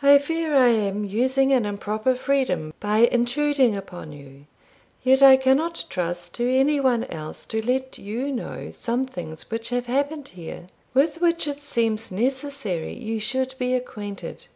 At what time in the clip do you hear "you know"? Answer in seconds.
7.98-8.70